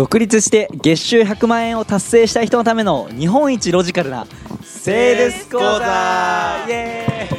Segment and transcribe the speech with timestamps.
[0.00, 4.26] 独立して月収100万円を達成した人のための日本一ロジカルな
[4.62, 6.64] セールス講座。
[6.66, 7.34] イエー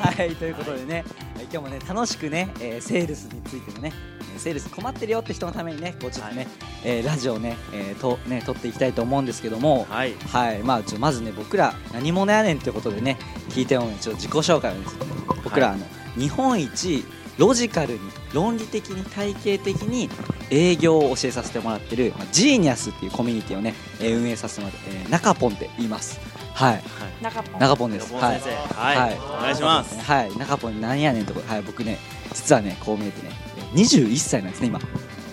[0.00, 0.16] イ。
[0.16, 1.04] はいということでね。
[1.42, 3.92] 今日もね楽しくね、えーセールスについてのね
[4.36, 6.48] セールス困ってるよって人のためにねこうちょっとね、
[6.84, 9.86] えーラジオをね,、えーとね撮っていきたいと思うんですけども。
[9.88, 10.14] はい。
[10.14, 10.58] はい。
[10.58, 13.16] まあちょまずね僕ら何者やねんってことでね
[13.50, 15.06] 聞いてもねちょっと自己紹介をですね
[15.44, 15.76] 僕ら、はい。
[15.76, 15.86] あの
[16.20, 17.04] 日本一
[17.38, 18.00] ロジカルに
[18.34, 20.10] 論理的に体系的に
[20.50, 26.20] 営業を教えさせてもらってる、まあ、ジーニアスっていうコミュニティをね、えー運営させてもらって、えー、中ポンって言います。
[26.54, 26.82] はい。
[27.22, 27.60] 中ポン。
[27.60, 28.12] 中ポンです。
[28.14, 28.40] はい。
[28.74, 29.98] はい、お願いします。
[30.00, 30.36] はい。
[30.36, 31.62] 中ポンなんやねんとこはい。
[31.62, 31.98] 僕ね
[32.34, 33.32] 実はねこう見えてね
[33.74, 34.80] 21歳なんですね今。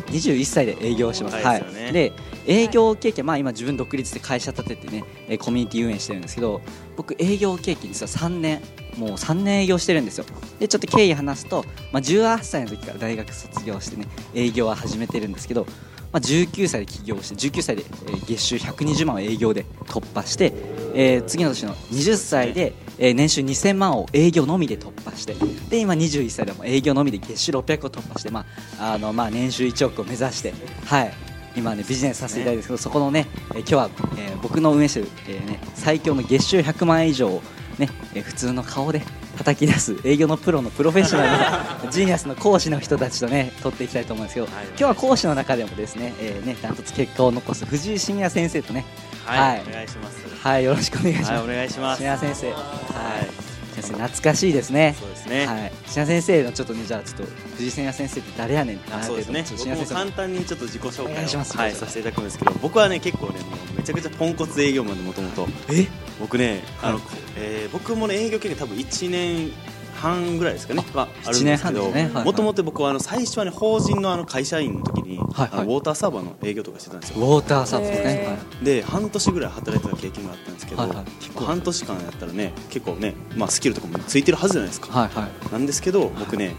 [0.08, 1.36] 21歳で営業してます。
[1.38, 1.64] 若い。
[1.92, 2.14] で
[2.46, 6.62] 営業経験まあ今自分独立で会社立ててねえーコミュニティ運営してるんですけど
[6.96, 8.62] 僕営業経験実は3年
[8.98, 10.26] もう3年営業してるんですよ。
[10.60, 15.66] でちょっと経緯話すと、まあ、18歳の時から大学卒業してね営業は始めてるんですけど、
[16.12, 17.86] まあ、19歳で起業して19歳で、
[18.28, 20.54] 月収120万を営業で突破して、
[20.94, 25.36] えー次の年の20歳で、年収2000万を営業のみで突破して
[25.70, 28.46] で今21歳でも営業のみで月収600を突破して、ま
[28.80, 30.54] ああのまあ、年収1億を目指して、
[30.86, 31.14] はい、
[31.56, 37.42] 今ねビジネスさせていただいてるんですけどそこのね、えー今日は、えー僕の運営してる、えーね、最強の月収100万円以上を、
[37.78, 39.02] ねえー普通の顔で
[39.38, 48.86] 叩き出す営業のプロのプロフェッショナルの ジーニアスの講師の人たちとね取っていきたいと思うんですけど、はい今日は講師の中でもですね、えーねダントツ結果を残す藤井信也先生とね
[49.26, 49.64] はい、はい。
[49.70, 50.18] お願いします。
[50.42, 51.32] はいよろしくお願いします。
[51.34, 52.00] はいお願いします。
[52.00, 53.48] 信也先生、はい。
[53.82, 54.96] 懐かしいですね。
[55.00, 59.46] そうですね、はい、信也先生のちょっとねじゃあちょっと藤井信也先生って誰やねんっそうですね。
[59.68, 61.58] 僕も簡単にちょっと自己紹介をいします。
[61.58, 65.48] はい、させていただくんですけど僕はね結構ねもうめちゃくちゃポンコツ営業マンでもともと。
[65.70, 65.88] え？
[66.20, 67.04] 僕ねあの、はい。
[67.38, 69.52] えー僕もね営業経験多分1年
[69.96, 70.86] 半ぐらいですかね。
[70.94, 75.50] はあるん1年半ですけどもともと僕はあの最初はね法人のあの会社員の時に、はいはい。
[75.54, 78.66] あのウォーターサーバーの営業とかしてたんですウよォーターサービスね、へーはい。
[78.66, 80.90] で半年ぐらい働いてた経験があったんですけど、はい。
[80.92, 85.52] はい結構半年間やったらね結構ね、まあ、スキルとかもついてるはずじゃないですか、はいはい。
[85.52, 86.56] なんですけど僕ね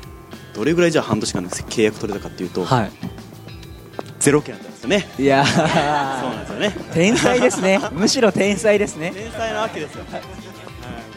[0.55, 2.91] どれぐらいじゃあ半年間で契約取れたかっていうと、はい。
[4.19, 5.09] ゼロ件だったんですよね。
[5.19, 6.77] いやそうーなんですよね。
[6.95, 7.81] 天才ですね。
[7.93, 9.13] むしろ天才ですね。
[9.15, 10.23] 天才なわけですよ、はい、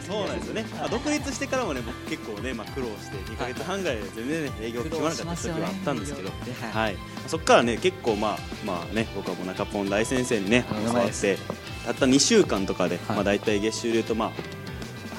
[0.06, 6.30] そうなんですよね、まあ、独立してからもね僕結構ね、まあ、苦労して2か月半ぐらいで全然ね営業決まらなかった時はあったんですけど。
[6.30, 6.96] 苦労しますよねはい、
[7.28, 11.38] そこからね結構まあまあね僕はもう中ポン大先生にね教わって
[11.84, 13.16] たった2週間とかで、はい。
[13.16, 14.61] まあ大体月収でいうとまあ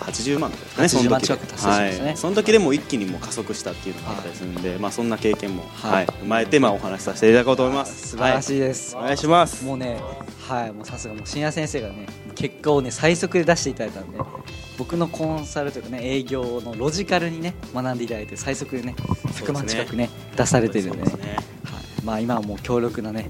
[0.03, 1.99] 80万とかですかね80万その時で。
[1.99, 2.05] ね。
[2.05, 8.09] はい、その時でもう一気にもう加速したっていうのがあったりするんで、まあそんな経験も、ははいい踏まえてまあお話しさせていただこうと思います。
[8.09, 9.65] 素晴らしいです、はいお願いします。
[9.65, 9.99] もうね
[10.47, 10.73] はい。
[10.73, 12.05] もうさすがもう深夜先生がね
[12.35, 14.19] 結果をね最速で出していただいたんで
[14.77, 18.95] 僕のコンサルというかね営業のロジカルにね学んでいただいて最速でね
[19.27, 21.03] 100万近くね出されてるんでね。
[21.03, 21.35] ね。
[21.63, 23.29] はい、まあ今はもう強力なね、はい、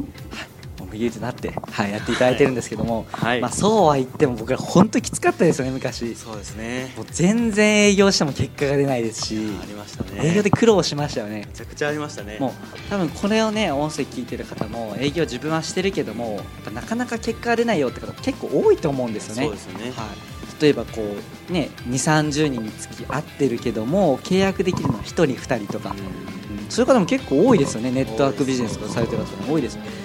[0.94, 3.42] もう右手になって、はい、やっていただいてるんですけども、はい。
[3.42, 6.16] まあそうは言っても僕ら本当きつかったですよね昔。
[6.16, 6.94] そうですね。
[6.96, 10.30] もう全然営業しても結果が出ないですしありましたね。
[10.30, 11.46] 営業で苦労しましたよね。
[11.48, 12.38] めちゃくちゃありましたね。
[12.40, 12.52] もう
[12.90, 16.42] 多分これをね音声聞いてる方も営業自分はしてるけども
[16.74, 19.44] なかなか結果が出ないよって方結構多いと思うんですよね。
[19.44, 19.92] そうですよね。
[19.92, 20.08] は
[20.60, 21.02] い、例えばこ
[21.50, 26.70] うね2 3 0人につき合ってるけども契約できるのは1人2人とか、うん。
[26.70, 27.92] そういう方も結構多いですよね。
[27.92, 30.03] ネットワークビジネスとかされてる方も多いです、うん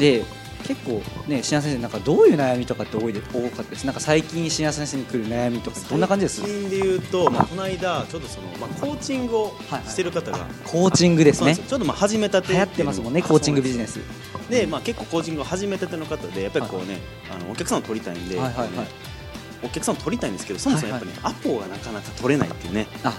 [0.00, 0.24] で
[0.64, 3.84] 結構ね新谷先生なんかどういう悩みとかって多いで多かったです。
[3.84, 9.88] なんか最近新谷先生に来る悩みとかどんな感じです最近で言うと、まあ、この間ちょっとその、まあ、コーチングをはいはい。
[9.88, 11.56] してる方が、コーチングですね。
[11.56, 14.00] ちょっとまあ始めたて流行ってますもんねコーチングビジネス。
[14.00, 16.98] スで、まあ、結構コーチングを始めたての方でやっぱりこうね、
[17.34, 18.86] あのお客さんを取りたいんで、はいはいはい。
[19.62, 22.86] お客さんを取りたいんですけどそもそもやっぱり、ねアポがなかなか取れないっていうね。
[23.04, 23.18] あ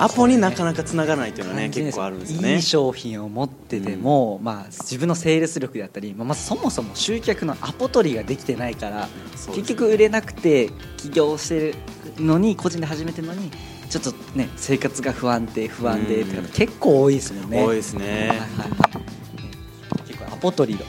[0.00, 2.54] アポになかなかつながらないっていうのはね結構あるんですよね。
[2.54, 11.74] いい商品を持ってても、まあ、自分のセールス力であったり、まあ、そもそも集客のアポ取りができてないから、そうです結局売れなくて起業してる
[12.16, 13.50] のに個人で始めてるのに
[13.90, 17.62] ちょっとね生活が不安定不安でって結構多いですもんね。
[17.62, 18.38] 多いですね、はいはい
[20.06, 20.86] 結構アポ取りの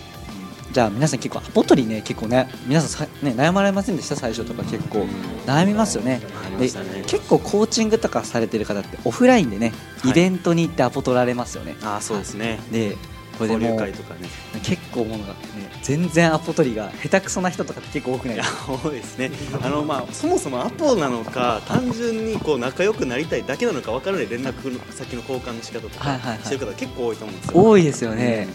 [0.72, 4.16] じゃあ皆さん結構アポ取りね結構ね皆さんさ、ね、悩まれませんでした？
[4.16, 5.06] 最初とか結構
[5.46, 6.22] 悩みますよね。
[6.58, 6.68] ね。
[7.08, 10.12] 結構コーチングとかされてる方ってオフラインでねはい。
[10.12, 12.60] イベントに行ってアポ取られますよね、ああそうですね。
[12.72, 12.96] で
[13.38, 14.30] これで交流もう会とかね。
[14.64, 15.38] 結構もうなんかね
[15.82, 18.40] 全然アポ取りが下手くそな人とかって結構多くない
[18.84, 19.32] 多いですね。
[19.62, 26.40] あの、まあ、そもそもアポなのか単純にこう仲良くなりたいだけなのか分からない連絡の先の交換の仕方とはいはいはい。
[26.40, 27.64] かしてる方結構多いと思うんですよ。
[27.64, 28.48] 多いですよね、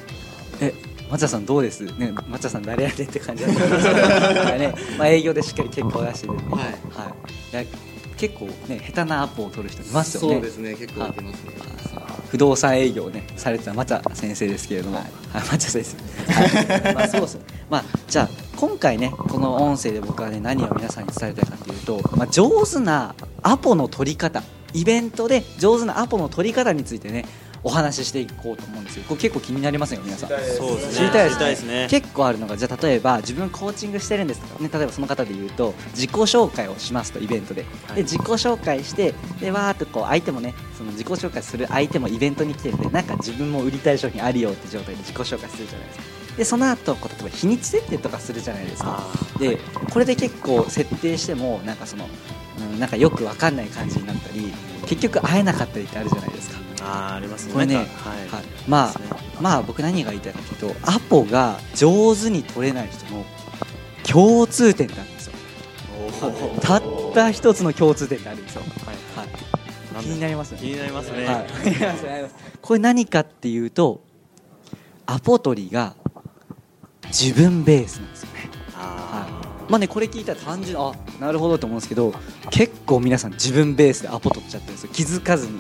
[0.61, 0.73] え
[1.11, 1.81] 松田さんどうです？
[1.81, 4.01] ね松田さん誰やねんって感じだと思うんですけど。
[4.01, 7.57] はいねまあ営業でしっかり結果を出してるんで、はい。
[7.57, 7.67] はい、
[8.17, 10.35] 結構ね下手なアポを取る人いますよね。
[10.35, 11.35] そうですね結構ますね。
[12.31, 15.07] 不動産営業をねされてた松先生ですけれども、はい、
[15.51, 15.97] 松先生、
[16.33, 17.39] はい、まあそうです
[17.71, 24.43] まあじゃあ今回ねこの音声で僕はね何を皆さんに伝えたいかというと、まあ、上手なアポの取り方。
[24.75, 27.25] イベントで上手なアポの取り方についてね
[27.67, 29.05] お話ししていこうと思うんですよ。
[29.09, 30.29] これ結構気になりますよ皆さん。
[30.31, 31.89] 知りたいですね。
[31.91, 34.63] 結構あるのがじゃあ例えば自分コーチングしてるんですとか。
[34.63, 37.65] ね例えばその方で言うと自己紹介をしますとイベントで。
[37.97, 46.05] で自己紹介してでわーっとこう相手もねその自己紹介する相手もイベントに来てるんでなんか自分も売りたい商品あるよって状態で自己紹介するじゃないですか。
[46.37, 49.03] でその後こう例えば日にち設定とかするじゃないですか。
[49.41, 49.59] で
[49.91, 52.09] これで結構設定してもなんかその、
[52.61, 54.53] うん、なんかよくわかんない感じになったり
[54.87, 57.53] 結局会えなかったりってあるじゃないですかあありますね。
[57.53, 57.89] これね、はい、はい、
[58.69, 59.07] まあ、ね、
[59.41, 63.25] まあ僕何が言いたいかというとアポが上手に取れない人の
[64.07, 65.33] 共通点なんですよ。
[66.61, 66.83] たっ
[67.15, 69.27] た一つの共通点があるんですよ、はい
[69.97, 70.59] はい、気になりますね。
[70.61, 71.47] 気になりますね、はい、
[72.63, 74.03] これ何かっていうと
[75.07, 75.95] アポ取りが
[77.07, 78.51] 自分ベースなんですよね。
[78.75, 79.71] はい。
[79.71, 82.15] まあねこれ聞いたら単純あなるほどと思うんですけど
[82.51, 84.91] 結構皆さん自分ベースでアポ取っちゃってるんですよ。
[84.93, 85.59] 気づかずに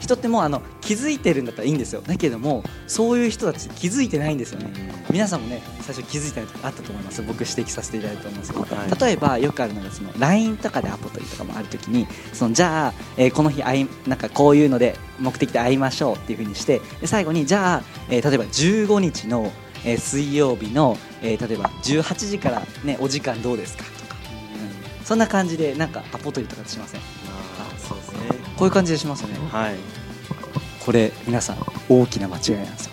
[0.00, 2.00] 人ってもうあの気づいてるんだったらいいんですよ。
[2.02, 4.72] だけどもそういう人たち気づいてないんですよね。
[5.10, 7.22] 皆さんもね最初気づいたのあったと思います。
[7.22, 19.50] 僕指摘させていただいたと思うんですけど、はい、例えばよくあるのがその LINE とかでアポ取りとかもあるときにそのじゃあ、えー、この日会いなんかこういうので目的で会いましょうっていうふうにしてで最後にじゃあ、えー、例えば15日の、
[19.84, 24.16] えー、水曜日の、えー、例えば18時から、ね、お時間どうですかとか、
[25.00, 27.00] うん、そんな感じでなんかアポ取りとかしません？
[28.58, 29.38] こういう感じでしますよね。
[29.50, 29.76] はい。
[30.84, 31.58] これ皆さん
[31.88, 32.92] 大きな間違いなんですよ。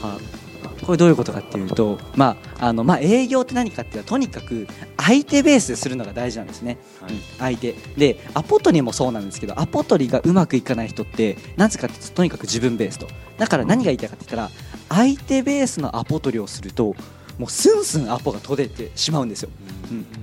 [0.00, 7.72] はい、はい、これどういうことかっていうと、まああのまあ、営業って何かっていうととにかく相手ベースでするのが大事なんですね、はい、うん、相手。
[7.96, 13.08] でアポ取りもそうなんですけどアポ取りがうまくいかない人ってなぜかっていうととにかく自分ベースと。
[13.36, 14.50] だから何が言いたいかって言ったら
[14.88, 16.94] 相手ベースのアポ取りをすると
[17.38, 19.50] もうスンスンアポが取れてしまうんですよ、
[19.90, 20.21] うん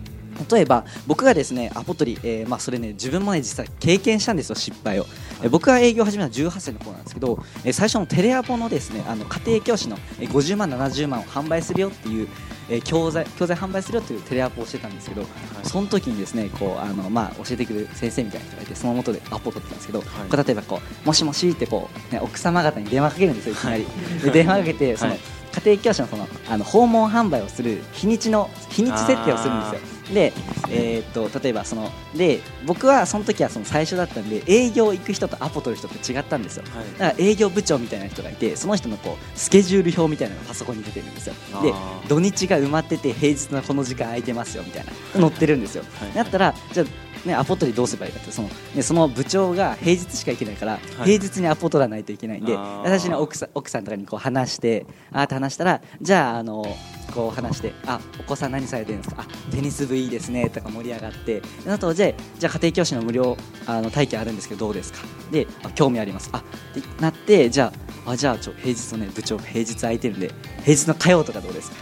[0.50, 5.06] 例えば僕がですねアポ取り、えー、まあ、それね自分もね実は経験したんですよ失敗を、
[5.42, 12.28] えー、僕が営業を始めた18歳の頃なんですけど、えー、最初のテレアポのですねあの家庭教師の50万70万を販売するよっていう、
[12.70, 15.30] え教材教材販売するよっていうテレアポをしてたんですけど、はい、
[15.68, 23.86] その時にですねこうあのまあ教えてくれる先生みたいな人がいてそのもとでアポ取ってたんですけど、はい、例えばこうもしもしってこう、ね、奥様方に電話かけるんですよいきなり、
[24.24, 25.18] で電話かけてその、
[25.60, 30.00] 家庭教師のそのあの訪問販売をする日にちの日にち設定をするんですよ。
[30.14, 30.34] で、
[30.70, 41.36] えー、っと例えばそので僕はその時はその最初だったんで営業行く人とアポ取る人って違ったんですよ、はい、だから営業部長みたいな人がいてその人のこうスケジュール表みたいなのがパソコンに出てるんですよ。
[41.62, 41.74] で
[42.08, 44.92] 土日が埋まってて平日のこの時間空いてますよみたいな
[45.22, 46.86] 載ってるんですよ、はい、だったらじゃあ
[47.26, 56.66] ね、アポ取りどうすればいいかってその,、ね、その部長が平日しか行けないから、はい、平日にアポ取らないといけないんで私の奥さん奥さんとかにこう話してあって話したらじゃああの
[57.14, 59.26] こう話してあお子さん何されてるんですか？
[59.28, 65.00] あテニス部いいですねとか盛り上がってあとじゃじゃあ家庭教師の無料あの体験あるんですけどどうですか？
[65.32, 66.30] であ興味あります。
[66.32, 66.44] あっ
[66.74, 67.74] てなってじゃ
[68.06, 70.32] ああじゃあちょ平日のね部長平日空いてるんで
[70.64, 71.78] 平日の火曜とかどうですか？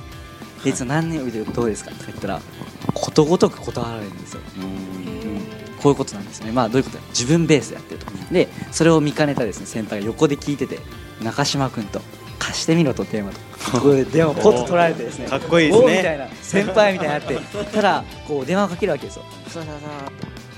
[0.63, 1.92] 平日の何年でどうですか？
[1.92, 2.42] とか言ったら
[2.94, 4.42] ことごとく断られるんですよ。
[5.82, 7.00] こういうことなんですね、まあ、どういうこと？
[7.10, 10.80] 自分ベースでやってると、でそれを見かねたですね先輩が横で聞いてて
[11.24, 12.02] 中島君と
[12.40, 13.80] 貸してみろと電話と。
[13.81, 15.98] こで電話をポッと取られてですねかっこいいですね。
[15.98, 17.38] みたいな先輩みたいになって
[17.74, 19.26] ただこう電話をかけるわけですよ。
[19.48, 19.72] さささ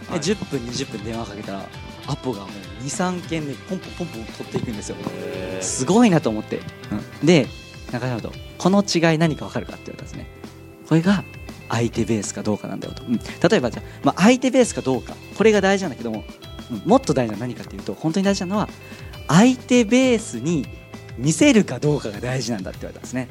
[0.07, 1.65] とで10分20分電話かけたら
[2.07, 4.95] アポがもう23件でポンポンポンポン取っていくんですよ。
[5.61, 6.59] すごいなと思って、
[7.21, 7.47] うん、で
[7.91, 10.27] 中島とこの違い何か分かるかって言われたんですね。
[10.87, 11.23] これが
[11.69, 15.15] 相手ベースかどうかなんだよと、うん、例えばじゃまあ、相手ベースかどうか。
[15.37, 16.23] これが大事なんだけども、
[16.71, 18.69] うん、もっと大事なのは何かっていうと本当に大事なのは
[19.27, 20.65] 相手ベースに
[21.17, 23.29] 見せるかどうかが大事なんだって言われたんですね。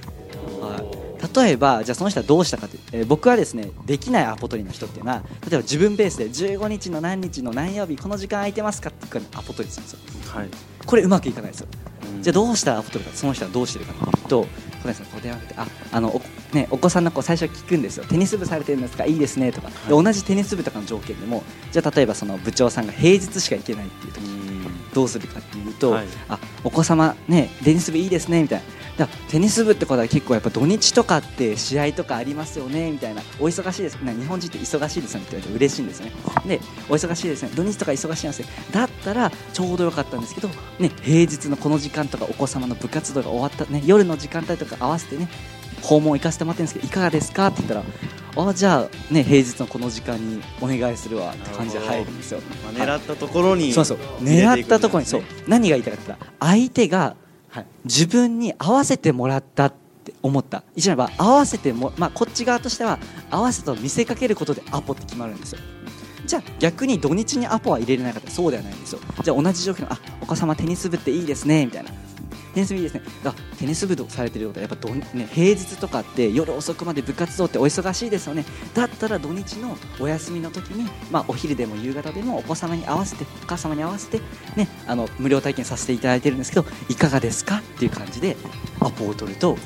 [0.61, 1.09] はい。
[1.43, 10.49] 例えばじゃあその人はどうしたかって、えー、僕はですねできないアポ取りの人っていうのは例えば自分ベースで15日の何日の何曜日この時間空いてますかっていうアポ取りするんですよ、はい、
[10.87, 11.69] これうまくいかないですよ、
[12.17, 14.47] うん、じゃあどうしたらアポ取るかその人はどうしてるかっていうと
[14.83, 18.05] これですねこう電話かけてああのお,、ね、お子さんの子最初聞くんですよ。
[18.05, 19.05] テニス部されてるんですか？
[19.07, 21.43] いいですねとか、はい、同じテニス部とかの条件でも
[21.73, 24.23] じゃあ例えばその部長さんが平日しか行けないっていう時
[24.95, 28.65] どうするかっていうと、はい、あお子様ねテニス部いいですねみたいな。
[28.65, 33.23] だテニス部ってことは結構やっぱ土日とかって試合とかありますよねみたいな。
[33.39, 33.95] お忙しいです。
[34.03, 36.13] な日本人って忙しいですねって言われて嬉しいんですね。
[36.47, 37.51] でお忙しいですね。
[37.55, 45.29] 土日とか忙しいんですねだったらちょうどよかったんですけど、ね、平日のこの時間とかお子様の部活動が終わった、ね、夜の時間帯とか合わせてね
[45.83, 47.85] 訪問行かせてもらってるんですけどいかがですかって言ったら
[48.51, 53.99] あじゃあね平日のこの時間にお願いするわって感じで入るんですよ、まあ、狙ったところにそうそう。
[54.21, 55.23] 狙ったところにそう。
[55.47, 57.17] 何が言いたかったら相手が、
[57.51, 59.73] はい、自分に合わせてもらったっ
[60.05, 60.63] て思った。
[60.77, 62.99] 一番は合わせても、まあ、こっち側としては
[63.31, 65.61] 合わせと見せかけることでアポって決まるんですよ。
[66.27, 69.01] じゃあ逆に土日にアポは入れれなかったらそうではないんですよ。
[69.23, 71.91] じゃあ同じ状況のあお子様テニス部っていいですねみたいな。
[72.55, 78.45] テニス部いいですねあテニス部されてることはやっぱど、ね、平日とかって夜遅くまで部活動ってお忙しいですよね。
[78.75, 84.21] だったら土日のお休みの時に、まあ、お昼でも夕方でもお子様に合わせてお母様に合わせて、
[84.57, 88.37] ね、あの無料体験させていただいてるんですけどいかがですかっていう感じで
[88.81, 89.57] アポを取ると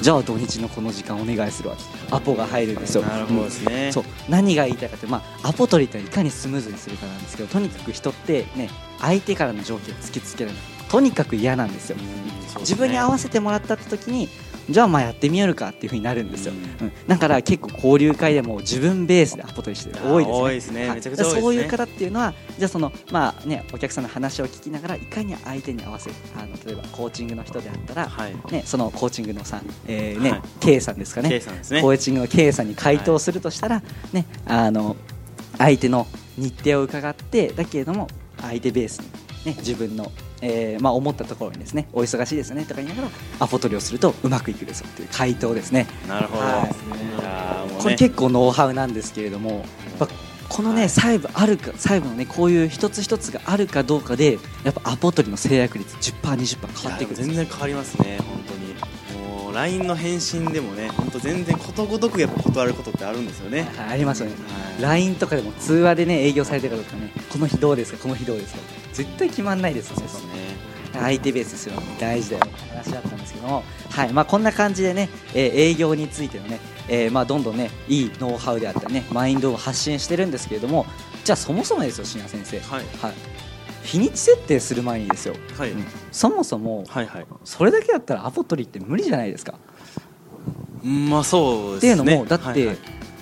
[0.00, 1.76] じゃあ土日のこの時間お願いするわ
[2.10, 3.02] アポが入るんですよ。
[3.02, 4.04] なるほどですね、うん、そう。
[4.28, 8.68] 何が言いたいかって、まあ、アポ取りっていかにスムーズにするかなんですけどとにかく人ってね
[8.98, 10.50] 相手からの条件を突きつける。
[10.50, 10.56] の
[10.90, 11.96] とにかく嫌なんですよ。
[12.58, 14.28] 自分に合わせてもらったって時に
[14.68, 20.42] じゃあまあやってみようかっていうふうになるんですよ、うん、だから結構交流会でも自分ベースでアポ取りして多いですね。
[20.42, 26.16] 多いですね、めちゃくちゃ、ね、そういう方っていうのはじゃあそのまあねお客さんの話を聞きながらいかに相手に合わせる。
[26.36, 31.30] あの例えばコーチングの人であったら、はい、ねそのコーチングのさん、えー、ね、はい、K さんですかね。
[31.30, 31.40] ね。
[31.40, 33.82] コーチングの K さんに回答するとしたら、は
[34.12, 34.96] い、ねあの
[35.58, 36.06] 相手の
[36.36, 38.08] 日程を伺ってだけれども
[38.40, 39.00] 相手ベース
[39.44, 43.08] にね自分のえーまあ、思ったところにですねお忙しいですよねとか言いながら
[43.40, 45.86] アポ取りをするとうまくいくですという回答ですね。
[46.08, 47.68] なるほど、はい。
[47.68, 49.64] ね、これ結構ノウハウなんですけれども、
[50.50, 58.18] このね細部あるか細部のねこういう一つ一つがあるかどうかでやっぱアポ取りの制約率10%、20%変わってくる全然変わりますね。
[59.50, 63.62] もう LINE の返信でもね本当全然ことごとくやっぱ断ることってあるんですよね。
[63.76, 64.34] はい、ありますよね。
[64.34, 68.60] はい、LINE とかでも通話でね営業されてるかとかねこの日どうですかこの日どうですか。
[68.92, 70.08] 絶対決まんないですよね。
[70.08, 70.28] そうね
[70.92, 72.44] 相手ベースするの大事だよ。
[72.46, 74.12] って話だったんですけども、はい。
[74.12, 80.86] まあ、こんな感じでね、えー、営業についてのね、えーまあ、どんどんねいいノウハウであったりねマインドを発信してるんですけれども
[81.24, 82.84] じゃあそもそもですよ深夜先生、はい。
[83.00, 83.14] はい、
[83.82, 85.70] 日にち設定する前にですよ、はい。
[85.70, 89.54] うん、そもそも、はいはい、それだけだったらアポ取りって無理じゃないですか。
[90.82, 92.66] まあそうですね、っていうのもだって、はい。
[92.66, 92.78] はい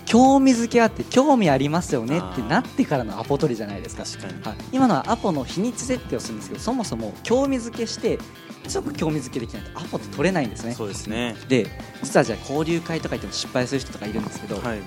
[0.09, 4.05] 興味づけあって興味ありますよねってなってからのアポ取りじゃないですか。
[4.49, 8.19] はい、今のはアポの日にち設定をするんですけどそもそも興味づけして
[8.67, 10.73] 即興味づけできないとアポって取れないんですね。
[10.73, 11.37] そうですね。
[11.49, 11.67] で
[12.03, 14.79] 実はじゃあ交流会とか行っても失敗する人とかいるんですけど、はい、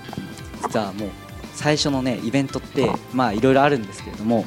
[0.64, 1.10] 実はもう
[1.54, 4.44] 最初のねイベントってまあいろいろあるんですけれども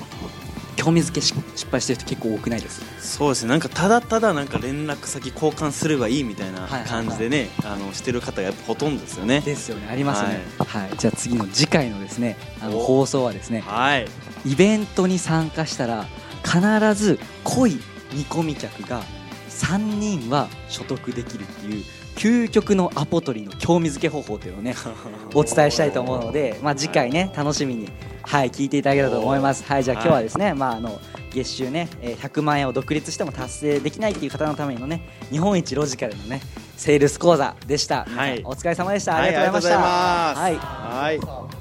[0.86, 1.36] 興味づけ失
[1.72, 2.84] 敗してる人結構多くないです？
[3.00, 3.50] そうですね。
[3.50, 9.42] なんかただただなんか連絡先交換すればいいみたいな感じでね、あのしてる方がやっぱほとんどですよね。
[9.42, 9.88] ですよね。
[9.90, 14.08] ありますね、はい、はい、じゃあ次の次回のですねあの放送はですね、はい、
[14.46, 16.06] イベントに参加したら
[16.44, 17.80] 必ず濃い
[18.14, 19.02] 見込み客が
[19.50, 21.84] 3人は所得できるっていう
[22.16, 24.76] 究極のアポ取りの興味づけ方法というのをね
[25.34, 27.90] お伝えしたいと思うので、まあ、次回ね楽しみに、
[28.28, 29.64] はい、聞いていただけたらと思います。
[29.64, 31.00] はいじゃあ今日はですね、まあ、あの
[31.32, 36.42] 月収ね100万円を独立しても達成できないっていう方のためのね日本一ロジカルのね
[36.76, 39.18] セールス講座でした、はい、お疲れ様でした。
[39.18, 41.55] ありがとうございました、はい、はい